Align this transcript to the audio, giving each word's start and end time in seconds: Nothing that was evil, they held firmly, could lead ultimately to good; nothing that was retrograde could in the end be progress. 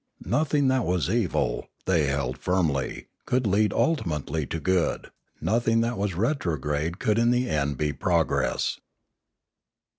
Nothing 0.25 0.67
that 0.69 0.83
was 0.83 1.11
evil, 1.11 1.67
they 1.85 2.07
held 2.07 2.39
firmly, 2.39 3.05
could 3.27 3.45
lead 3.45 3.71
ultimately 3.71 4.47
to 4.47 4.59
good; 4.59 5.11
nothing 5.39 5.81
that 5.81 5.95
was 5.95 6.15
retrograde 6.15 6.97
could 6.97 7.19
in 7.19 7.29
the 7.29 7.47
end 7.47 7.77
be 7.77 7.93
progress. 7.93 8.79